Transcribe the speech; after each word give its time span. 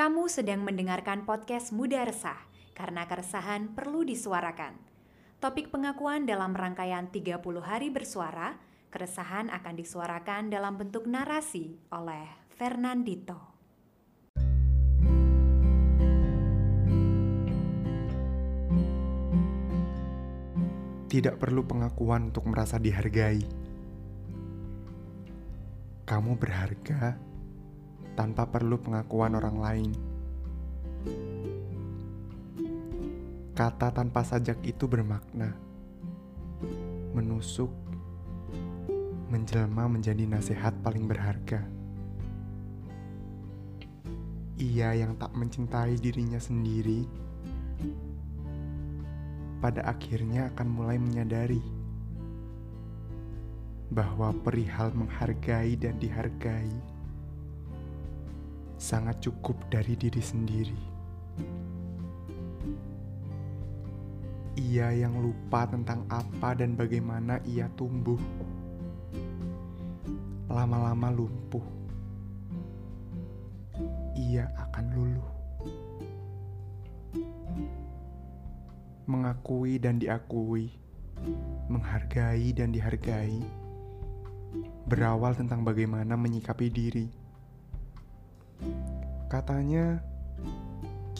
Kamu 0.00 0.32
sedang 0.32 0.64
mendengarkan 0.64 1.28
podcast 1.28 1.76
Muda 1.76 2.08
Resah, 2.08 2.40
karena 2.72 3.04
keresahan 3.04 3.76
perlu 3.76 4.00
disuarakan. 4.00 4.72
Topik 5.44 5.68
pengakuan 5.68 6.24
dalam 6.24 6.56
rangkaian 6.56 7.12
30 7.12 7.36
hari 7.60 7.92
bersuara, 7.92 8.56
keresahan 8.88 9.52
akan 9.52 9.74
disuarakan 9.76 10.48
dalam 10.48 10.80
bentuk 10.80 11.04
narasi 11.04 11.76
oleh 11.92 12.24
Fernandito. 12.56 13.36
Tidak 21.12 21.36
perlu 21.36 21.68
pengakuan 21.68 22.32
untuk 22.32 22.48
merasa 22.48 22.80
dihargai. 22.80 23.44
Kamu 26.08 26.40
berharga 26.40 27.29
tanpa 28.14 28.46
perlu 28.48 28.78
pengakuan 28.80 29.34
orang 29.38 29.56
lain. 29.60 29.90
Kata 33.54 33.92
tanpa 33.92 34.24
sajak 34.24 34.62
itu 34.64 34.88
bermakna 34.88 35.52
menusuk, 37.12 37.68
menjelma 39.28 39.90
menjadi 39.90 40.24
nasihat 40.24 40.72
paling 40.80 41.04
berharga. 41.04 41.66
Ia 44.60 44.92
yang 44.92 45.16
tak 45.16 45.32
mencintai 45.32 45.96
dirinya 45.96 46.36
sendiri, 46.36 47.08
pada 49.60 49.84
akhirnya 49.84 50.48
akan 50.52 50.68
mulai 50.68 50.96
menyadari 50.96 51.60
bahwa 53.92 54.32
perihal 54.40 54.94
menghargai 54.96 55.76
dan 55.76 56.00
dihargai 56.00 56.70
sangat 58.80 59.20
cukup 59.20 59.60
dari 59.68 59.92
diri 59.92 60.24
sendiri. 60.24 60.80
Ia 64.56 64.96
yang 64.96 65.20
lupa 65.20 65.68
tentang 65.68 66.08
apa 66.08 66.56
dan 66.56 66.80
bagaimana 66.80 67.44
ia 67.44 67.68
tumbuh, 67.76 68.16
lama-lama 70.48 71.12
lumpuh. 71.12 71.64
Ia 74.16 74.48
akan 74.68 74.86
luluh. 74.96 75.28
Mengakui 79.04 79.76
dan 79.76 80.00
diakui, 80.00 80.72
menghargai 81.68 82.56
dan 82.56 82.72
dihargai, 82.72 83.44
berawal 84.88 85.36
tentang 85.36 85.68
bagaimana 85.68 86.16
menyikapi 86.16 86.72
diri. 86.72 87.19
Katanya, 89.30 90.02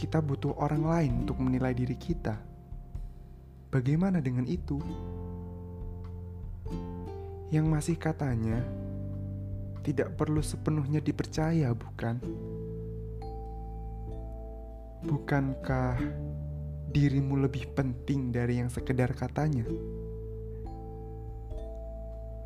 kita 0.00 0.24
butuh 0.24 0.56
orang 0.56 0.82
lain 0.82 1.12
untuk 1.28 1.36
menilai 1.44 1.76
diri 1.76 1.92
kita. 1.92 2.40
Bagaimana 3.68 4.18
dengan 4.24 4.48
itu? 4.48 4.80
Yang 7.52 7.66
masih 7.68 7.96
katanya 8.00 8.64
tidak 9.84 10.16
perlu 10.16 10.40
sepenuhnya 10.40 11.04
dipercaya, 11.04 11.68
bukan? 11.76 12.16
Bukankah 15.04 16.00
dirimu 16.90 17.44
lebih 17.44 17.70
penting 17.76 18.32
dari 18.32 18.58
yang 18.64 18.72
sekedar 18.72 19.12
katanya? 19.12 19.68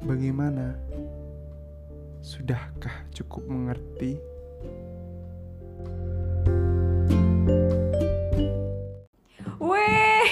Bagaimana? 0.03 0.75
Sudahkah 2.19 3.07
cukup 3.15 3.47
mengerti? 3.47 4.34
Weh, 9.65 10.25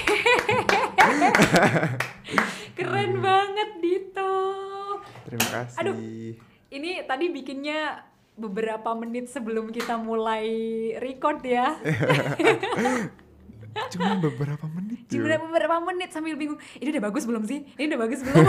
keren 2.77 3.17
banget 3.17 3.69
Dito. 3.81 4.33
Terima 5.25 5.47
kasih. 5.49 5.77
Aduh. 5.81 5.97
Ini 6.73 7.05
tadi 7.05 7.29
bikinnya 7.29 8.01
beberapa 8.33 8.97
menit 8.97 9.29
sebelum 9.29 9.69
kita 9.69 9.97
mulai 9.97 10.49
record 10.97 11.45
ya. 11.45 11.77
Cuma 13.93 14.21
beberapa 14.21 14.65
menit. 14.69 15.09
Cuma 15.09 15.37
beberapa 15.37 15.77
menit 15.81 16.09
sambil 16.13 16.37
bingung. 16.37 16.61
Ini 16.77 16.93
udah 16.93 17.03
bagus 17.09 17.25
belum 17.25 17.43
sih? 17.45 17.65
Ini 17.77 17.89
udah 17.93 18.01
bagus 18.05 18.19
belum? 18.21 18.37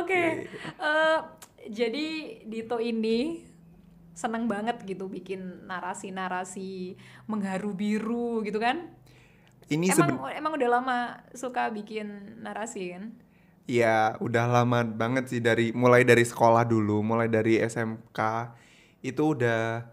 Oke. 0.00 0.48
eh, 0.80 1.18
jadi 1.68 2.06
Dito 2.48 2.80
ini 2.80 3.44
seneng 4.20 4.44
banget 4.44 4.76
gitu 4.84 5.08
bikin 5.08 5.40
narasi-narasi 5.64 7.00
mengharu 7.24 7.72
biru 7.72 8.44
gitu 8.44 8.60
kan? 8.60 8.76
Ini 9.70 9.86
Emang 9.94 10.10
emang 10.34 10.52
udah 10.58 10.68
lama 10.76 10.98
suka 11.32 11.70
bikin 11.72 12.06
narasi 12.44 12.82
kan? 12.94 13.04
ya 13.70 14.18
udah 14.18 14.50
lama 14.50 14.82
banget 14.82 15.30
sih 15.30 15.38
dari 15.38 15.70
mulai 15.70 16.02
dari 16.02 16.26
sekolah 16.26 16.66
dulu, 16.66 17.06
mulai 17.06 17.30
dari 17.30 17.54
SMK 17.62 18.18
itu 18.98 19.22
udah 19.38 19.86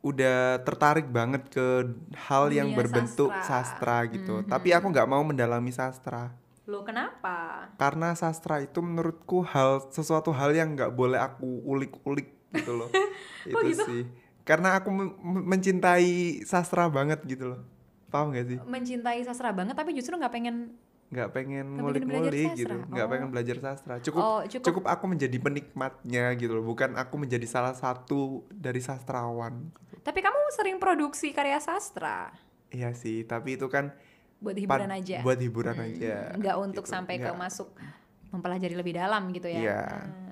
udah 0.00 0.62
tertarik 0.64 1.10
banget 1.10 1.42
ke 1.52 1.84
hal 2.30 2.48
yang 2.54 2.72
Dunia 2.72 2.78
berbentuk 2.80 3.28
sastra. 3.44 4.00
sastra, 4.00 4.08
gitu. 4.08 4.40
Mhm. 4.40 4.48
Tapi 4.48 4.68
aku 4.72 4.86
nggak 4.88 5.08
mau 5.10 5.20
mendalami 5.26 5.68
sastra 5.74 6.32
Lo 6.68 6.84
kenapa? 6.84 7.68
karena 7.80 8.12
sastra 8.14 8.60
itu 8.62 8.78
menurutku 8.84 9.42
hal 9.42 9.88
sesuatu 9.92 10.30
hal 10.32 10.52
yang 10.54 10.76
nggak 10.76 10.92
boleh 10.94 11.18
aku 11.18 11.64
ulik-ulik 11.64 12.28
gitu 12.50 12.72
loh. 12.74 12.88
itu 13.44 13.52
Kok 13.52 13.62
gitu? 13.64 13.84
sih. 13.84 14.02
Karena 14.42 14.74
aku 14.74 14.88
men- 14.88 15.16
mencintai 15.46 16.08
sastra 16.42 16.88
banget 16.88 17.20
gitu 17.22 17.52
loh. 17.52 17.60
Paham 18.06 18.30
gak 18.30 18.46
sih? 18.46 18.58
Mencintai 18.58 19.20
sastra 19.20 19.50
banget 19.50 19.74
tapi 19.74 19.92
justru 19.92 20.14
nggak 20.14 20.30
pengen 20.30 20.72
nggak 21.08 21.28
pengen 21.30 21.72
ngulik-ngulik 21.74 22.52
gitu 22.54 22.84
nggak 22.86 23.00
Oh. 23.00 23.10
pengen 23.10 23.28
belajar 23.30 23.56
sastra 23.58 23.96
cukup, 23.98 24.20
Oh, 24.20 24.40
cukup 24.42 24.64
cukup- 24.84 24.88
aku 24.90 25.04
menjadi 25.06 25.36
penikmatnya 25.38 26.36
gitu 26.36 26.52
loh 26.52 26.64
bukan 26.66 26.92
aku 26.94 27.16
menjadi 27.16 27.44
salah 27.44 27.72
satu 27.72 28.44
dari 28.50 28.76
sastrawan 28.78 29.72
Tapi 29.98 30.20
kamu 30.20 30.36
sering 30.50 30.76
produksi 30.76 31.32
karya 31.32 31.56
sastra 31.58 32.28
iya 32.68 32.92
sih 32.92 33.24
tapi 33.24 33.56
itu 33.56 33.64
kan 33.66 33.88
buat 34.38 34.52
hiburan 34.54 34.84
aja. 34.90 35.24
buat 35.24 35.36
hiburan 35.38 35.74
Hmm, 35.74 35.86
aja 35.88 36.16
Nggak 36.34 36.56
untuk 36.60 36.84
gitu. 36.84 36.92
sampai 36.92 37.16
ke 37.16 37.24
Nggak. 37.26 37.40
masuk 37.40 37.68
mempelajari 38.28 38.74
lebih 38.74 38.92
dalam 38.94 39.32
gitu 39.32 39.48
ya. 39.48 39.58
Iya. 39.58 39.80
Hmm, 39.88 40.27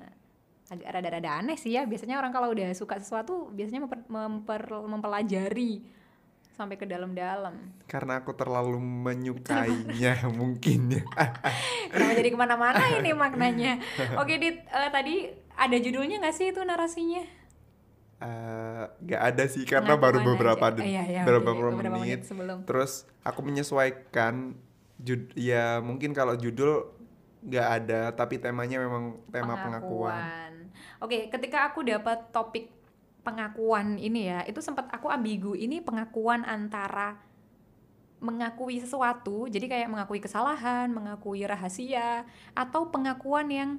Agak 0.67 0.99
rada-rada 0.99 1.39
aneh 1.39 1.55
sih 1.55 1.71
ya. 1.73 1.87
Biasanya 1.87 2.19
orang 2.19 2.35
kalau 2.35 2.51
udah 2.51 2.67
suka 2.75 2.99
sesuatu 2.99 3.47
biasanya 3.51 3.87
memper, 3.87 4.03
memper- 4.07 4.83
mempelajari 4.83 5.87
sampai 6.51 6.73
ke 6.73 6.89
dalam-dalam. 6.89 7.53
karena 7.85 8.17
aku 8.17 8.33
terlalu 8.33 8.81
menyukainya 8.81 10.25
mungkin 10.41 10.89
ya 10.89 11.05
Kenapa 11.93 12.17
jadi 12.17 12.29
ke 12.33 12.37
mana-mana 12.37 12.81
ini 12.97 13.13
maknanya? 13.13 13.77
Oke, 14.17 14.41
Dit, 14.41 14.65
eh, 14.65 14.89
tadi 14.89 15.29
ada 15.53 15.77
judulnya 15.77 16.17
nggak 16.17 16.33
sih 16.33 16.49
itu 16.49 16.57
narasinya? 16.65 17.21
Eh, 18.17 18.83
nggak 19.05 19.21
ada 19.21 19.43
sih 19.45 19.69
karena 19.69 19.93
baru 19.93 20.17
Pengakuan 20.17 20.33
beberapa 20.33 20.65
aja. 20.73 20.81
Iya, 20.81 21.03
iya, 21.05 21.21
beberapa, 21.21 21.69
beberapa 21.69 22.01
menit, 22.01 22.25
sebelum. 22.25 22.65
terus 22.65 23.05
aku 23.21 23.45
menyesuaikan 23.45 24.57
jud 24.97 25.29
ya 25.37 25.77
mungkin 25.77 26.17
kalau 26.17 26.33
judul 26.33 26.89
nggak 27.45 27.67
ada 27.69 28.09
tapi 28.17 28.41
temanya 28.41 28.81
memang 28.81 29.21
tema 29.29 29.53
pengakuan. 29.61 30.56
Oke, 30.99 31.29
ketika 31.29 31.69
aku 31.69 31.85
dapat 31.85 32.29
topik 32.31 32.73
pengakuan 33.21 33.99
ini 33.99 34.31
ya, 34.31 34.39
itu 34.47 34.63
sempat 34.63 34.87
aku 34.89 35.11
ambigu. 35.11 35.53
Ini 35.53 35.83
pengakuan 35.83 36.47
antara 36.47 37.19
mengakui 38.17 38.81
sesuatu, 38.81 39.45
jadi 39.45 39.69
kayak 39.69 39.89
mengakui 39.93 40.17
kesalahan, 40.17 40.89
mengakui 40.89 41.45
rahasia, 41.45 42.25
atau 42.57 42.89
pengakuan 42.89 43.45
yang 43.51 43.69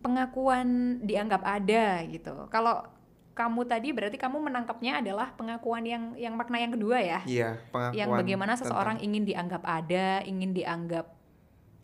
pengakuan 0.00 1.00
dianggap 1.02 1.42
ada 1.42 2.06
gitu. 2.06 2.46
Kalau 2.48 2.86
kamu 3.34 3.60
tadi 3.64 3.88
berarti 3.96 4.16
kamu 4.20 4.36
menangkapnya 4.52 5.00
adalah 5.00 5.32
pengakuan 5.32 5.84
yang 5.86 6.12
yang 6.18 6.36
makna 6.36 6.60
yang 6.60 6.72
kedua 6.76 6.98
ya 7.00 7.20
Iya, 7.24 7.50
pengakuan. 7.72 7.96
yang 7.96 8.08
bagaimana 8.12 8.52
tentang- 8.52 8.68
seseorang 8.68 8.96
ingin 9.00 9.24
dianggap 9.24 9.62
ada, 9.64 10.20
ingin 10.28 10.52
dianggap 10.52 11.08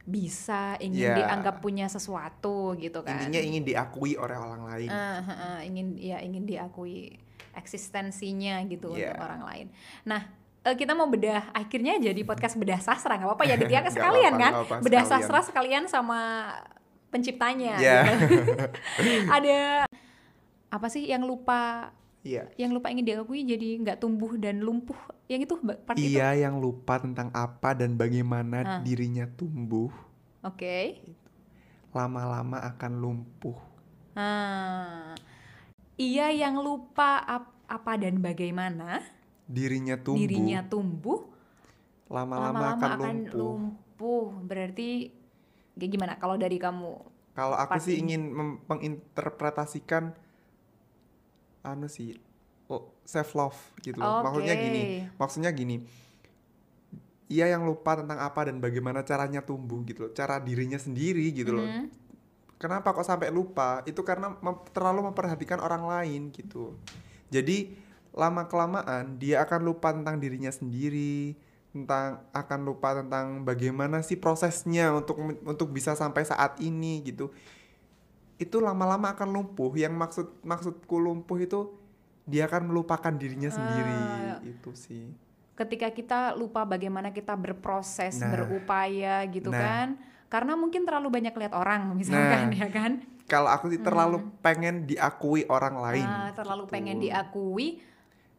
bisa, 0.06 0.78
ingin 0.78 1.02
Ya. 1.04 1.18
dianggap 1.18 1.58
punya 1.58 1.84
sesuatu 1.86 2.72
gitu 2.74 3.02
kan. 3.02 3.18
intinya 3.18 3.42
ingin 3.42 3.62
diakui 3.62 4.14
oleh 4.14 4.34
orang 4.34 4.62
lain. 4.64 4.88
Ah, 4.88 5.18
ah, 5.18 5.30
ah, 5.34 5.58
ingin 5.60 5.98
ya 5.98 6.18
ingin 6.18 6.46
diakui 6.46 7.18
eksistensinya 7.52 8.62
gitu 8.64 8.94
Ya. 8.94 9.10
untuk 9.10 9.24
orang 9.24 9.42
lain. 9.42 9.66
Nah, 10.04 10.22
eh, 10.62 10.74
kita 10.74 10.92
mau 10.92 11.06
bedah 11.06 11.50
akhirnya 11.50 11.98
jadi 11.98 12.22
podcast 12.22 12.54
bedah 12.62 12.78
sastra 12.78 13.14
nggak 13.14 13.26
apa-apa 13.26 13.44
ya 13.44 13.54
Dit, 13.54 13.66
ya 13.66 13.80
Nggak 13.80 13.92
sekalian 13.92 14.32
apa-apa, 14.32 14.38
kan 14.38 14.52
nggak 14.52 14.64
apa-apa, 14.64 14.84
bedah 14.84 15.02
sekalian. 15.02 15.22
sastra 15.22 15.38
sekalian 15.42 15.84
sama 15.86 16.20
penciptanya 17.08 17.74
Ya. 17.76 18.00
gitu. 18.06 18.42
ada 19.36 19.86
apa 20.68 20.86
sih 20.86 21.02
yang 21.04 21.22
lupa 21.22 21.90
Iya. 22.26 22.42
yang 22.58 22.74
lupa 22.74 22.90
ingin 22.90 23.06
diakui 23.06 23.46
jadi 23.46 23.78
nggak 23.78 24.02
tumbuh 24.02 24.34
dan 24.34 24.58
lumpuh 24.58 24.98
yang 25.30 25.38
itu 25.40 25.54
part 25.86 25.94
itu 25.94 26.18
Ia 26.18 26.34
yang 26.34 26.58
lupa 26.58 26.98
tentang 26.98 27.30
apa 27.30 27.70
dan 27.72 27.94
bagaimana 27.94 28.58
Ah. 28.66 28.80
dirinya 28.82 29.30
tumbuh, 29.30 29.94
oke 30.42 30.98
lama-lama 31.90 32.58
akan 32.66 32.92
lumpuh. 32.98 33.56
Nah, 34.12 35.14
ia 35.96 36.28
yang 36.28 36.58
lupa 36.58 37.20
ap- 37.20 37.56
apa 37.66 37.96
dan 37.96 38.20
bagaimana 38.20 39.00
Dirinya 39.46 39.94
tumbuh, 39.96 40.18
dirinya 40.18 40.60
tumbuh 40.66 41.30
lama-lama 42.06 42.74
akan 42.74 42.90
akan 42.98 42.98
lumpuh. 42.98 43.38
lumpuh. 43.38 44.26
Berarti 44.42 44.88
kayak 45.74 45.90
gimana 45.90 46.12
kalau 46.18 46.34
dari 46.34 46.58
kamu? 46.58 46.94
Kalau 47.32 47.54
aku 47.54 47.76
sih 47.78 48.00
ingin 48.00 48.32
menginterpretasikan 48.64 50.16
anu 51.66 51.90
sih, 51.90 52.14
oh, 52.70 52.94
self 53.02 53.34
love 53.34 53.58
gitu 53.82 53.98
loh. 53.98 54.22
Maksudnya 54.22 54.54
gini, 54.54 54.82
maksudnya 55.18 55.50
gini. 55.50 55.76
Ia 57.26 57.50
yang 57.50 57.66
lupa 57.66 57.98
tentang 57.98 58.22
apa 58.22 58.46
dan 58.46 58.62
bagaimana 58.62 59.02
caranya 59.02 59.42
tumbuh 59.42 59.82
gitu 59.82 60.06
loh, 60.06 60.12
cara 60.14 60.38
dirinya 60.38 60.78
sendiri 60.78 61.34
gitu 61.34 61.58
loh. 61.58 61.66
Mhm. 61.66 61.90
Kenapa 62.56 62.94
kok 62.94 63.04
sampai 63.04 63.34
lupa? 63.34 63.82
Itu 63.84 64.06
karena 64.06 64.32
mem- 64.38 64.64
terlalu 64.70 65.10
memperhatikan 65.10 65.60
orang 65.60 65.84
lain 65.84 66.30
gitu. 66.30 66.78
Jadi 67.28 67.74
lama 68.16 68.48
kelamaan 68.48 69.20
dia 69.20 69.44
akan 69.44 69.60
lupa 69.60 69.92
tentang 69.92 70.16
dirinya 70.16 70.48
sendiri, 70.48 71.36
tentang 71.74 72.24
akan 72.32 72.60
lupa 72.64 72.96
tentang 72.96 73.44
bagaimana 73.44 74.00
sih 74.00 74.16
prosesnya 74.16 74.94
untuk 74.96 75.20
untuk 75.44 75.68
bisa 75.68 75.92
sampai 75.92 76.24
saat 76.24 76.56
ini 76.64 77.04
gitu. 77.04 77.28
Itu 78.36 78.58
lama-lama 78.58 79.10
akan 79.10 79.28
lumpuh. 79.30 79.72
Yang 79.72 79.94
maksud 79.94 80.26
maksudku 80.42 80.96
lumpuh 80.96 81.38
itu 81.38 81.60
dia 82.22 82.44
akan 82.44 82.66
melupakan 82.66 83.12
dirinya 83.12 83.48
sendiri 83.48 83.94
Ah. 83.94 84.38
itu 84.42 84.72
sih. 84.72 85.06
ketika 85.54 85.88
kita 85.88 86.20
lupa 86.34 86.62
bagaimana 86.62 87.08
kita 87.10 87.32
berproses, 87.32 88.20
Nah. 88.20 88.28
berupaya 88.28 89.24
gitu 89.24 89.48
Nah. 89.48 89.56
kan. 89.56 89.88
Karena 90.26 90.52
mungkin 90.52 90.84
terlalu 90.84 91.08
banyak 91.10 91.32
lihat 91.32 91.54
orang 91.54 91.80
misalkan 91.96 92.52
Nah. 92.52 92.52
ya 92.52 92.68
kan. 92.68 93.00
Kalau 93.24 93.48
aku 93.48 93.70
sih 93.70 93.80
terlalu 93.80 94.20
pengen 94.38 94.84
diakui 94.84 95.48
orang 95.48 95.74
lain. 95.76 96.04
Nah, 96.04 96.30
terlalu 96.30 96.62
gitu. 96.62 96.72
pengen 96.72 96.96
diakui 97.00 97.80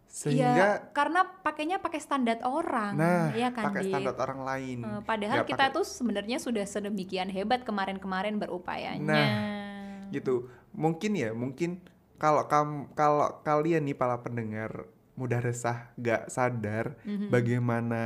Sehingga 0.08 0.54
ya 0.54 0.70
karena 0.90 1.26
pakainya 1.42 1.78
pakai 1.78 2.00
standar 2.00 2.40
orang 2.42 2.96
Nah, 2.96 3.28
ya 3.34 3.52
kan 3.52 3.66
pakai 3.68 3.84
standar 3.84 4.16
orang 4.16 4.40
lain. 4.40 4.78
Eh, 4.80 5.02
padahal 5.04 5.42
Nggak 5.42 5.50
kita 5.52 5.64
pakai- 5.64 5.76
tuh 5.76 5.84
sebenarnya 5.84 6.38
sudah 6.38 6.64
sedemikian 6.64 7.28
hebat 7.28 7.62
kemarin-kemarin 7.62 8.38
berupayanya. 8.38 9.04
Nah, 9.04 9.28
gitu. 10.12 10.48
Mungkin 10.74 11.12
ya, 11.16 11.32
mungkin 11.34 11.82
kalau 12.18 12.46
kamu 12.46 12.94
kalau 12.94 13.42
kalian 13.42 13.86
nih 13.86 13.98
para 13.98 14.22
pendengar 14.22 14.86
mudah 15.18 15.42
resah, 15.42 15.90
gak 15.98 16.30
sadar 16.30 16.94
Mhm. 17.02 17.34
bagaimana 17.34 18.02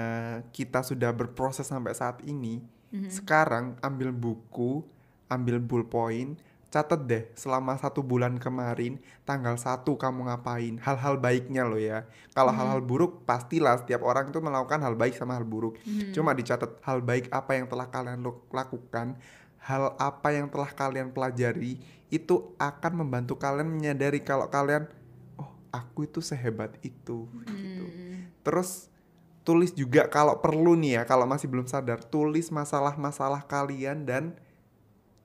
kita 0.55 0.79
sudah 0.79 1.11
berproses 1.11 1.67
sampai 1.67 1.91
saat 1.91 2.23
ini. 2.23 2.63
Mhm. 2.91 3.11
Sekarang 3.11 3.75
ambil 3.83 4.15
buku, 4.15 4.83
ambil 5.27 5.59
ballpoint, 5.59 6.39
catat 6.71 7.03
deh 7.03 7.27
selama 7.35 7.75
satu 7.75 7.99
bulan 7.99 8.39
kemarin 8.39 8.95
tanggal 9.27 9.59
1 9.59 9.99
kamu 9.99 10.31
ngapain 10.31 10.79
hal-hal 10.79 11.19
baiknya 11.19 11.67
loh 11.67 11.75
ya 11.75 12.07
kalau 12.31 12.55
hal-hal 12.55 12.79
buruk 12.79 13.27
pastilah 13.27 13.75
setiap 13.75 14.07
orang 14.07 14.31
itu 14.31 14.39
melakukan 14.39 14.79
hal 14.79 14.95
baik 14.95 15.11
sama 15.11 15.35
hal 15.35 15.43
buruk 15.43 15.75
Mhm. 15.83 16.15
cuma 16.15 16.31
dicatat 16.31 16.79
hal 16.87 17.03
baik 17.03 17.27
apa 17.27 17.59
yang 17.59 17.67
telah 17.67 17.91
kalian 17.91 18.23
lakukan 18.55 19.19
hal 19.61 19.93
apa 19.95 20.29
yang 20.31 20.47
telah 20.47 20.69
kalian 20.69 21.09
pelajari 21.09 21.77
itu 22.07 22.35
akan 22.57 22.93
membantu 22.97 23.35
kalian 23.35 23.69
menyadari 23.69 24.19
kalau 24.19 24.45
kalian 24.47 24.89
oh 25.35 25.49
aku 25.69 26.03
itu 26.03 26.19
sehebat 26.19 26.75
itu 26.81 27.29
gitu 27.45 27.85
Hmm. 27.85 28.27
terus 28.41 28.89
tulis 29.41 29.71
juga 29.71 30.05
kalau 30.05 30.37
perlu 30.37 30.73
nih 30.75 30.97
ya 30.97 31.03
kalau 31.03 31.25
masih 31.25 31.45
belum 31.45 31.65
sadar 31.65 32.01
tulis 32.03 32.49
masalah-masalah 32.49 33.41
kalian 33.43 34.01
dan 34.01 34.33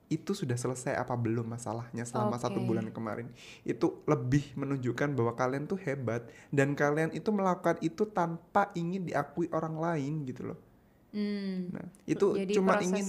itu 0.07 0.31
sudah 0.31 0.55
selesai 0.55 0.95
apa 0.95 1.11
belum 1.13 1.43
masalahnya 1.45 2.01
selama 2.01 2.39
satu 2.39 2.57
Oke. 2.57 2.65
bulan 2.65 2.87
kemarin 2.89 3.27
itu 3.61 3.99
lebih 4.05 4.55
menunjukkan 4.55 5.11
bahwa 5.11 5.35
kalian 5.35 5.65
tuh 5.65 5.75
hebat 5.77 6.23
dan 6.47 6.71
kalian 6.73 7.11
itu 7.11 7.27
melakukan 7.27 7.75
itu 7.79 8.07
tanpa 8.07 8.71
ingin 8.71 9.03
diakui 9.03 9.51
orang 9.51 9.75
lain 9.75 10.23
gitu 10.23 10.53
loh 10.53 10.59
Hmm. 11.07 11.71
nah 11.71 11.87
itu 12.05 12.35
Jadi 12.35 12.53
cuma 12.53 12.75
proses- 12.75 12.87
ingin 12.87 13.07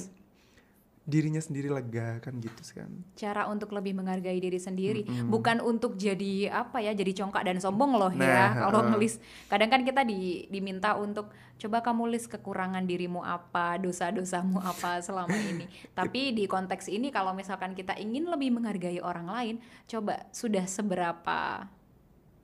dirinya 1.08 1.40
sendiri 1.40 1.72
lega 1.72 2.20
kan 2.20 2.36
gitu 2.36 2.60
kan. 2.76 2.92
Cara 3.16 3.48
untuk 3.48 3.72
lebih 3.72 3.96
menghargai 3.96 4.36
diri 4.36 4.60
sendiri 4.60 5.08
Mm-mm. 5.08 5.32
bukan 5.32 5.64
untuk 5.64 5.96
jadi 5.96 6.52
apa 6.52 6.84
ya 6.84 6.92
jadi 6.92 7.24
congkak 7.24 7.48
dan 7.48 7.56
sombong 7.64 7.96
loh 7.96 8.12
ya 8.12 8.28
Nah, 8.28 8.48
kalau 8.68 8.84
heeh. 8.84 8.90
ngelis 8.92 9.14
kadang 9.48 9.72
kan 9.72 9.88
kita 9.88 10.04
di, 10.04 10.44
diminta 10.52 11.00
untuk 11.00 11.32
coba 11.56 11.80
kamu 11.80 12.12
list 12.12 12.28
kekurangan 12.28 12.84
dirimu 12.84 13.24
apa 13.24 13.80
dosa-dosamu 13.80 14.60
apa 14.60 15.00
selama 15.00 15.32
ini. 15.32 15.64
Tapi 15.98 16.36
di 16.36 16.44
konteks 16.44 16.92
ini 16.92 17.08
kalau 17.08 17.32
misalkan 17.32 17.72
kita 17.72 17.96
ingin 17.96 18.28
lebih 18.28 18.52
menghargai 18.52 19.00
orang 19.00 19.32
lain 19.32 19.56
coba 19.88 20.28
sudah 20.28 20.68
seberapa 20.68 21.64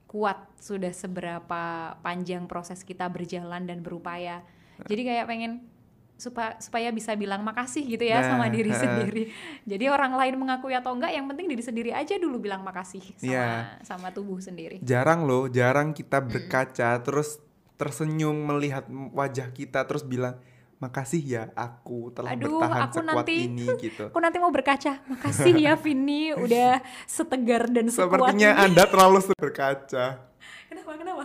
kuat 0.08 0.40
sudah 0.56 0.94
seberapa 0.94 1.94
panjang 2.00 2.48
proses 2.48 2.80
kita 2.80 3.12
berjalan 3.12 3.68
dan 3.68 3.84
berupaya. 3.84 4.40
Jadi 4.88 5.04
kayak 5.04 5.28
pengen 5.28 5.73
supaya 6.14 6.54
supaya 6.56 6.88
bisa 6.88 7.12
bilang 7.12 7.42
makasih 7.42 7.82
gitu 7.84 8.02
ya 8.02 8.22
sama 8.22 8.46
Nah, 8.46 8.52
diri 8.52 8.70
heeh. 8.70 8.80
sendiri. 8.80 9.22
Jadi 9.64 9.84
orang 9.86 10.14
lain 10.14 10.34
mengakui 10.36 10.72
atau 10.72 10.90
enggak 10.90 11.10
yang 11.10 11.26
penting 11.26 11.46
diri 11.46 11.60
sendiri 11.60 11.90
aja 11.90 12.14
dulu 12.14 12.38
bilang 12.40 12.62
makasih 12.62 13.02
sama 13.14 13.26
Iya. 13.26 13.46
sama 13.82 14.08
tubuh 14.10 14.38
sendiri. 14.38 14.78
Jarang 14.80 15.22
loh 15.22 15.46
jarang 15.46 15.90
kita 15.90 16.18
berkaca 16.18 16.94
terus 16.98 17.42
tersenyum 17.74 18.30
melihat 18.46 18.86
wajah 19.10 19.50
kita 19.50 19.82
terus 19.82 20.02
bilang 20.02 20.38
makasih 20.76 21.18
ya 21.18 21.42
aku 21.52 22.12
telah 22.12 22.32
Aduh, 22.32 22.60
bertahan 22.60 22.80
aku 22.84 22.98
sekuat 23.00 23.08
nanti- 23.24 23.46
ini 23.46 23.66
gitu. 23.80 24.04
aku 24.12 24.18
nanti 24.20 24.38
mau 24.38 24.50
berkaca 24.50 24.92
makasih 25.06 25.54
ya 25.56 25.74
Vini 25.74 26.30
udah 26.44 26.78
setegar 27.04 27.66
dan 27.66 27.88
sekuat 27.88 28.20
sepertinya 28.30 28.50
ini. 28.52 28.62
anda 28.64 28.82
terlalu 28.84 29.18
berkaca. 29.34 30.06
Kenapa 30.70 30.90
kenapa? 30.94 31.24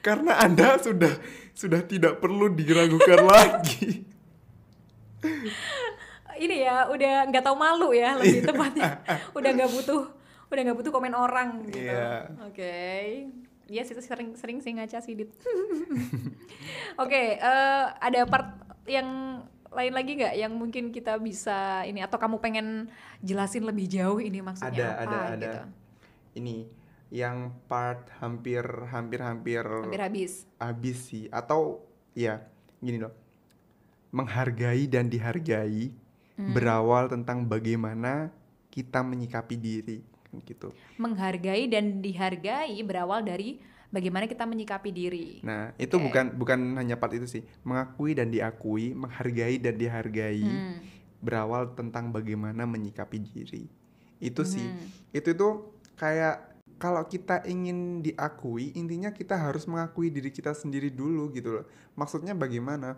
Karena 0.00 0.32
anda 0.36 0.78
sudah 0.78 1.14
sudah 1.52 1.80
tidak 1.80 2.16
perlu 2.16 2.48
diragukan 2.48 3.20
lagi 3.22 4.08
ini 6.44 6.64
ya 6.64 6.88
udah 6.88 7.28
nggak 7.28 7.44
tahu 7.44 7.56
malu 7.56 7.92
ya 7.92 8.14
lebih 8.18 8.42
tepatnya 8.42 9.00
udah 9.32 9.50
nggak 9.52 9.70
butuh 9.70 10.02
udah 10.48 10.60
nggak 10.62 10.78
butuh 10.78 10.92
komen 10.92 11.12
orang 11.12 11.64
gitu 11.66 11.80
Iya. 11.82 12.28
oke 12.42 12.76
Iya 13.62 13.88
sih 13.88 13.96
itu 13.96 14.04
sering 14.04 14.36
sering 14.36 14.60
sih 14.60 14.74
ngaca 14.74 15.00
sih 15.00 15.16
Dit. 15.16 15.32
Oke, 17.02 17.40
eh, 17.40 17.84
ada 17.88 18.20
part 18.26 18.52
yang 18.84 19.40
lain 19.72 19.92
lagi 19.96 20.12
nggak 20.12 20.34
yang 20.36 20.52
mungkin 20.52 20.92
kita 20.92 21.16
bisa 21.16 21.80
ini 21.82 22.04
atau 22.04 22.20
kamu 22.20 22.36
pengen 22.36 22.92
jelasin 23.24 23.64
lebih 23.64 23.88
jauh 23.88 24.20
ini 24.20 24.44
maksudnya 24.44 24.68
Ada, 24.68 24.88
apa 24.92 25.00
ada, 25.00 25.18
ada. 25.24 25.32
gitu. 25.40 25.60
ini 26.34 26.68
yang 27.08 27.56
part 27.64 28.12
hampir 28.20 28.60
hampir 28.92 29.24
hampir 29.24 29.64
Hampir 29.64 30.02
habis. 30.04 30.44
habis 30.60 30.98
sih 31.02 31.32
atau 31.32 31.80
ya 32.12 32.44
gini 32.76 33.00
loh 33.00 33.14
menghargai 34.12 34.86
dan 34.86 35.08
dihargai 35.08 35.90
Hmm. 36.32 36.56
berawal 36.56 37.12
tentang 37.12 37.44
bagaimana 37.44 38.32
kita 38.72 39.04
menyikapi 39.04 39.52
diri 39.52 40.00
kan 40.24 40.40
gitu 40.48 40.72
Menghargai 40.96 41.68
dan 41.68 42.00
dihargai 42.00 42.80
berawal 42.80 43.20
dari 43.20 43.60
bagaimana 43.92 44.24
kita 44.24 44.48
menyikapi 44.48 44.88
diri. 44.88 45.28
nah 45.44 45.76
itu 45.76 45.92
bukan 46.00 46.32
bukan 46.32 46.80
hanya 46.80 46.96
part 46.96 47.12
itu 47.12 47.28
sih 47.28 47.44
mengakui 47.62 48.16
dan 48.16 48.32
diakui 48.32 48.96
menghargai 48.96 49.60
dan 49.60 49.76
dihargai 49.76 50.40
Hmm. 50.40 50.80
berawal 51.20 51.76
tentang 51.76 52.08
bagaimana 52.08 52.64
menyikapi 52.64 53.20
diri 53.20 53.68
itu 54.16 54.42
sih 54.42 54.64
Hmm. 54.64 54.88
itu 55.12 55.36
tuh 55.36 55.76
kayak 56.00 56.48
kalau 56.80 57.04
kita 57.04 57.44
ingin 57.44 58.00
diakui 58.00 58.72
intinya 58.72 59.12
kita 59.12 59.36
harus 59.36 59.68
mengakui 59.68 60.08
diri 60.08 60.32
kita 60.32 60.56
sendiri 60.56 60.88
dulu 60.88 61.28
gitu 61.30 61.60
loh 61.60 61.64
maksudnya 61.92 62.32
bagaimana 62.32 62.96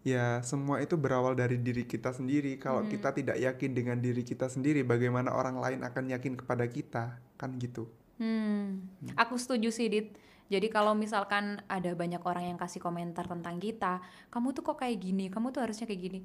ya 0.00 0.40
semua 0.40 0.80
itu 0.80 0.96
berawal 0.96 1.32
dari 1.32 1.56
diri 1.56 1.84
kita 1.84 2.10
sendiri 2.10 2.56
kalau 2.56 2.80
Hmm. 2.80 2.88
kita 2.88 3.12
tidak 3.12 3.36
yakin 3.36 3.70
dengan 3.70 3.96
diri 3.96 4.22
kita 4.22 4.48
sendiri 4.48 4.80
bagaimana 4.80 5.28
orang 5.30 5.56
lain 5.56 5.80
akan 5.82 6.04
yakin 6.08 6.34
kepada 6.34 6.64
kita 6.64 7.04
kan 7.36 7.50
gitu 7.56 7.88
Hmm, 8.16 8.84
aku 9.16 9.40
setuju 9.40 9.72
sih 9.72 9.88
Dit. 9.88 10.12
Jadi 10.46 10.68
kalau 10.68 10.92
misalkan 10.92 11.56
ada 11.64 11.88
banyak 11.96 12.20
orang 12.20 12.52
yang 12.52 12.60
kasih 12.60 12.76
komentar 12.76 13.24
tentang 13.24 13.56
kita, 13.56 14.04
kamu 14.28 14.52
tuh 14.52 14.60
kok 14.60 14.76
kayak 14.76 15.00
gini, 15.00 15.32
kamu 15.32 15.48
tuh 15.48 15.64
harusnya 15.64 15.88
kayak 15.88 16.02
gini. 16.04 16.20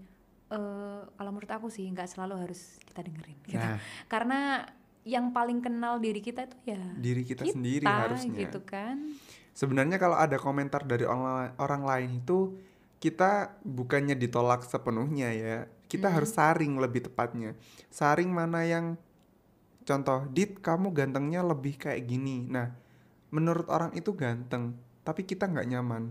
Eh, 0.46 1.02
kalau 1.08 1.32
menurut 1.32 1.48
aku 1.48 1.72
sih 1.72 1.88
nggak 1.88 2.12
selalu 2.12 2.36
harus 2.44 2.76
kita 2.84 3.00
dengerin. 3.00 3.38
Gitu. 3.48 3.56
nah 3.56 3.80
Karena 4.06 4.68
yang 5.08 5.32
paling 5.32 5.64
kenal 5.64 5.96
diri 5.98 6.20
kita 6.20 6.44
itu 6.44 6.58
ya 6.68 6.84
diri 7.00 7.24
kita, 7.24 7.48
sendiri 7.48 7.88
harusnya 7.88 8.44
gitu 8.44 8.60
kan. 8.68 9.16
sebenarnya 9.54 9.96
kalau 9.96 10.20
ada 10.20 10.36
komentar 10.36 10.84
dari 10.84 11.08
orang, 11.08 11.56
orang 11.56 11.84
lain 11.86 12.10
itu 12.20 12.60
kita 13.06 13.62
bukannya 13.62 14.18
ditolak 14.18 14.66
sepenuhnya 14.66 15.30
ya 15.30 15.70
kita 15.86 16.10
Mhm. 16.10 16.16
harus 16.18 16.32
saring 16.34 16.74
lebih 16.82 17.06
tepatnya. 17.06 17.54
Saring 17.94 18.34
mana 18.34 18.66
yang 18.66 18.98
contoh 19.86 20.26
dit 20.34 20.58
kamu 20.58 20.90
gantengnya 20.90 21.46
lebih 21.46 21.78
kayak 21.78 22.10
gini. 22.10 22.50
Nah 22.50 22.74
menurut 23.30 23.70
orang 23.70 23.94
itu 23.94 24.10
ganteng 24.18 24.74
tapi 25.06 25.22
kita 25.22 25.46
nggak 25.46 25.70
nyaman. 25.70 26.10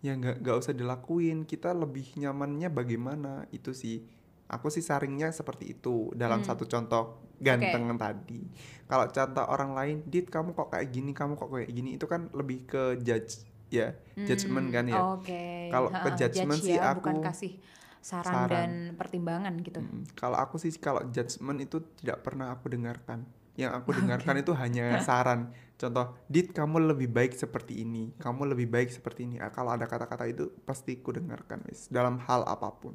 Ya 0.00 0.16
nggak 0.16 0.40
nggak 0.40 0.56
usah 0.56 0.72
dilakuin 0.72 1.44
kita 1.44 1.76
lebih 1.76 2.16
nyamannya 2.16 2.72
bagaimana? 2.72 3.44
Itu 3.52 3.76
sih. 3.76 4.00
Aku 4.48 4.72
sih 4.72 4.80
saringnya 4.80 5.28
seperti 5.30 5.76
itu 5.76 6.08
dalam 6.16 6.40
Hmm. 6.40 6.48
satu 6.48 6.64
contoh 6.64 7.20
ganteng 7.36 7.84
tadi. 8.00 8.40
Kalau 8.88 9.06
contoh 9.12 9.44
orang 9.46 9.70
lain, 9.76 9.96
Dit 10.08 10.26
kamu 10.26 10.56
kok 10.56 10.72
kayak 10.74 10.90
gini, 10.90 11.14
kamu 11.14 11.38
kok 11.38 11.52
kayak 11.52 11.70
gini, 11.70 11.94
itu 11.94 12.04
kan 12.10 12.26
lebih 12.34 12.66
ke 12.66 12.98
judge 12.98 13.46
ya, 13.70 13.94
Hmm, 14.18 14.26
kan 14.68 14.84
ya. 14.86 15.00
Oke. 15.16 15.44
Kalau 15.72 15.88
ke 15.88 15.96
Ha-ha, 15.96 16.18
judgment 16.18 16.60
judge 16.60 16.66
sih 16.66 16.76
ya, 16.76 16.92
bukan 16.92 17.14
aku 17.16 17.24
kasih 17.24 17.52
saran, 18.00 18.24
saran. 18.24 18.48
dan 18.50 18.70
pertimbangan 19.00 19.54
gitu. 19.62 19.80
Mm, 19.80 20.02
Kalau 20.16 20.36
aku 20.36 20.56
sih 20.58 20.72
kalau 20.76 21.02
judgement 21.08 21.58
itu 21.60 21.80
tidak 22.02 22.20
pernah 22.26 22.52
aku 22.52 22.68
dengarkan. 22.68 23.24
Yang 23.56 23.72
aku 23.82 23.88
dengarkan 24.00 24.36
itu 24.40 24.52
hanya 24.56 24.98
saran. 25.08 25.52
Contoh, 25.80 26.12
Dit 26.28 26.52
kamu 26.52 26.92
lebih 26.92 27.08
baik 27.08 27.32
seperti 27.32 27.80
ini, 27.80 28.12
kamu 28.20 28.52
lebih 28.52 28.68
baik 28.68 28.92
seperti 28.92 29.24
ini. 29.24 29.36
Ah, 29.40 29.48
Kalau 29.48 29.72
ada 29.72 29.88
kata-kata 29.88 30.28
itu 30.28 30.52
pasti 30.68 31.00
ku 31.00 31.10
dengarkan 31.14 31.64
wis 31.68 31.88
dalam 31.88 32.20
hal 32.28 32.44
apa 32.44 32.68
pun. 32.76 32.94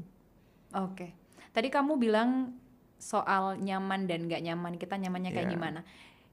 Oke. 0.75 1.15
Tadi 1.49 1.67
kamu 1.71 1.95
bilang 1.97 2.53
soal 2.99 3.57
nyaman 3.59 4.05
dan 4.05 4.27
nggak 4.27 4.43
nyaman. 4.43 4.73
Kita 4.75 4.95
nyamannya 4.99 5.31
kayak 5.31 5.47
Iya. 5.47 5.53
gimana? 5.55 5.79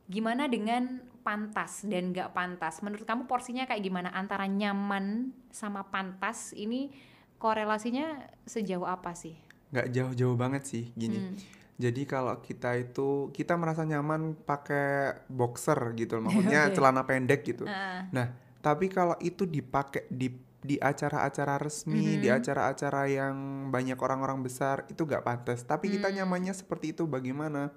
Gimana 0.08 0.44
dengan 0.50 1.00
pantas 1.23 1.87
dan 1.87 2.11
nggak 2.11 2.31
pantas? 2.31 2.83
Menurut 2.83 3.02
kamu 3.02 3.25
porsinya 3.25 3.64
kayak 3.64 3.81
gimana 3.81 4.11
antara 4.11 4.45
nyaman 4.45 5.31
sama 5.49 5.87
pantas? 5.88 6.52
Ini 6.52 6.91
korelasinya 7.38 8.19
sejauh 8.45 8.85
apa 8.85 9.14
sih? 9.14 9.35
Nggak 9.71 9.88
jauh-jauh 9.91 10.37
banget 10.37 10.62
sih 10.69 10.85
gini. 10.93 11.19
Hmm. 11.19 11.35
Jadi 11.81 12.05
kalau 12.05 12.38
kita 12.38 12.76
itu 12.76 13.33
kita 13.33 13.57
merasa 13.57 13.83
nyaman 13.83 14.37
pakai 14.37 15.25
boxer 15.26 15.97
gitu, 15.97 16.21
loh, 16.21 16.29
maksudnya 16.31 16.69
Oke. 16.69 16.75
celana 16.76 17.02
pendek 17.02 17.41
gitu. 17.43 17.64
Ah, 17.64 18.07
Nah, 18.12 18.31
tapi 18.61 18.87
kalau 18.87 19.17
itu 19.19 19.43
dipakai 19.43 20.07
di 20.07 20.31
di 20.62 20.79
acara-acara 20.79 21.59
resmi, 21.59 22.23
di 22.23 22.31
Mhm. 22.31 22.38
acara-acara 22.38 23.11
yang 23.11 23.35
banyak 23.75 23.99
orang-orang 23.99 24.47
besar 24.47 24.87
itu 24.87 25.02
gak 25.02 25.26
pantas. 25.26 25.67
Tapi 25.67 25.91
kita 25.91 26.07
Hmm. 26.07 26.23
nyamannya 26.23 26.55
seperti 26.55 26.95
itu 26.95 27.02
bagaimana? 27.02 27.75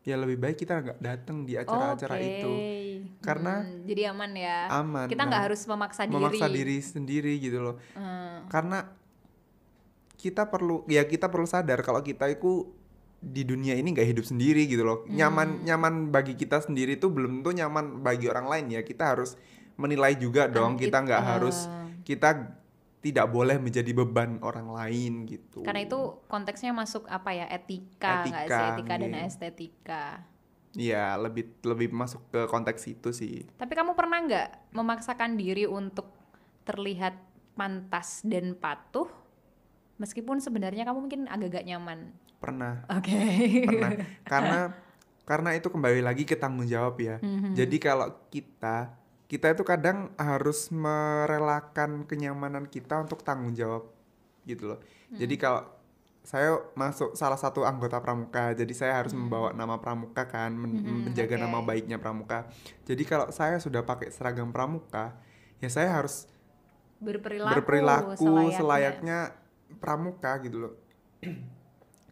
Ya 0.00 0.16
lebih 0.16 0.40
baik 0.40 0.56
kita 0.56 0.80
nggak 0.80 0.98
datang 0.98 1.44
di 1.44 1.54
acara-acara 1.54 2.16
oke. 2.16 2.24
itu. 2.24 2.52
Karena 3.18 3.60
Hmm, 3.60 3.84
jadi 3.84 4.10
aman 4.10 4.32
ya. 4.32 4.58
Aman. 4.70 5.06
Kita 5.06 5.22
nggak 5.22 5.38
nah, 5.38 5.46
harus 5.46 5.62
memaksa 5.64 6.02
diri. 6.04 6.14
memaksa 6.14 6.46
diri 6.46 6.76
sendiri 6.78 7.32
gitu 7.36 7.58
loh. 7.58 7.76
Hmm. 7.92 8.46
Karena 8.46 8.78
kita 10.14 10.46
perlu 10.46 10.86
ya 10.86 11.02
kita 11.02 11.26
perlu 11.26 11.44
sadar 11.44 11.82
kalau 11.82 11.98
kita 12.00 12.30
itu 12.30 12.70
di 13.18 13.42
dunia 13.42 13.74
ini 13.74 13.90
nggak 13.90 14.08
hidup 14.08 14.24
sendiri 14.24 14.66
gitu 14.66 14.82
loh. 14.82 15.02
Nyaman 15.06 15.48
Hmm. 15.58 15.64
nyaman 15.64 15.94
bagi 16.08 16.34
kita 16.34 16.58
sendiri 16.58 16.94
itu 16.94 17.06
belum 17.06 17.40
tentu 17.40 17.54
nyaman 17.54 18.00
bagi 18.00 18.26
orang 18.26 18.46
lain 18.46 18.66
ya. 18.70 18.82
Kita 18.82 19.14
harus 19.14 19.34
menilai 19.74 20.14
juga 20.14 20.46
dong. 20.46 20.74
An- 20.74 20.80
Kita 20.80 20.98
it- 20.98 21.04
nggak 21.06 21.22
eh, 21.22 21.28
harus 21.28 21.56
kita 22.02 22.30
tidak 22.98 23.26
boleh 23.28 23.58
menjadi 23.58 23.90
beban 23.92 24.38
orang 24.40 24.70
lain 24.70 25.26
gitu. 25.26 25.66
Karena 25.66 25.82
itu 25.82 25.98
konteksnya 26.26 26.70
masuk 26.70 27.10
apa 27.10 27.34
ya 27.34 27.46
etika 27.46 28.22
nggak 28.22 28.46
sih 28.46 28.54
Etika, 28.54 28.78
etika 28.78 28.94
dan 28.96 29.10
iya. 29.10 29.22
estetika. 29.26 30.04
Ya 30.72 31.16
lebih 31.20 31.52
lebih 31.64 31.92
masuk 31.92 32.24
ke 32.32 32.40
konteks 32.48 32.82
itu 32.88 33.12
sih. 33.12 33.44
Tapi 33.60 33.72
kamu 33.76 33.92
pernah 33.92 34.18
nggak 34.24 34.72
memaksakan 34.72 35.36
diri 35.36 35.68
untuk 35.68 36.08
terlihat 36.64 37.16
pantas 37.52 38.24
dan 38.24 38.56
patuh, 38.56 39.08
meskipun 40.00 40.40
sebenarnya 40.40 40.88
kamu 40.88 40.98
mungkin 41.08 41.22
agak-agak 41.28 41.64
nyaman. 41.68 42.12
Pernah, 42.40 42.88
Oke. 42.90 43.22
pernah. 43.68 43.90
karena 44.32 44.60
karena 45.22 45.50
itu 45.54 45.68
kembali 45.70 46.02
lagi 46.02 46.26
ke 46.26 46.34
tanggung 46.34 46.66
jawab 46.66 46.98
ya. 46.98 47.16
Mhm. 47.22 47.54
Jadi 47.54 47.76
kalau 47.78 48.10
kita 48.32 48.98
kita 49.30 49.56
itu 49.56 49.64
kadang 49.64 50.12
harus 50.20 50.68
merelakan 50.68 52.04
kenyamanan 52.04 52.68
kita 52.68 53.00
untuk 53.00 53.24
tanggung 53.24 53.56
jawab 53.56 53.88
gitu 54.44 54.76
loh. 54.76 54.80
Jadi 55.12 55.36
kalau 55.36 55.64
saya 56.22 56.54
masuk 56.78 57.18
salah 57.18 57.34
satu 57.34 57.66
anggota 57.66 57.98
pramuka, 57.98 58.54
jadi 58.54 58.70
saya 58.70 58.94
harus 59.02 59.10
membawa 59.10 59.50
nama 59.50 59.82
pramuka 59.82 60.22
kan, 60.30 60.54
men- 60.54 60.78
Mhm, 60.78 61.10
menjaga 61.10 61.34
oke. 61.34 61.42
nama 61.42 61.58
baiknya 61.60 61.98
pramuka. 61.98 62.46
Jadi 62.86 63.02
kalau 63.02 63.26
saya 63.34 63.58
sudah 63.58 63.82
pakai 63.82 64.14
seragam 64.14 64.54
pramuka, 64.54 65.18
ya 65.58 65.66
saya 65.66 65.90
harus 65.90 66.30
berperilaku, 67.02 67.50
berperilaku 67.58 68.14
selayaknya. 68.22 68.54
selayaknya 68.54 69.18
pramuka 69.82 70.30
gitu 70.46 70.56
loh. 70.62 70.74